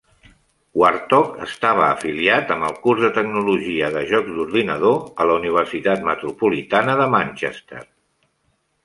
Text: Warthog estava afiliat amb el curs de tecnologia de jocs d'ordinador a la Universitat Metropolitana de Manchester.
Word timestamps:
Warthog 0.83 1.35
estava 1.47 1.83
afiliat 1.87 2.53
amb 2.55 2.67
el 2.69 2.73
curs 2.85 3.03
de 3.07 3.11
tecnologia 3.17 3.89
de 3.97 4.03
jocs 4.13 4.33
d'ordinador 4.39 4.97
a 5.25 5.29
la 5.33 5.37
Universitat 5.43 6.03
Metropolitana 6.09 6.97
de 7.03 7.07
Manchester. 7.19 7.85